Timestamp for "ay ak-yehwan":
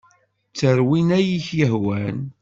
1.17-2.17